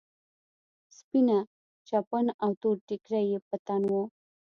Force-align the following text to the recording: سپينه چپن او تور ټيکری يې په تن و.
سپينه 0.97 1.37
چپن 1.87 2.25
او 2.43 2.51
تور 2.61 2.75
ټيکری 2.87 3.23
يې 3.31 3.39
په 3.47 3.55
تن 3.65 3.81
و. 3.91 3.93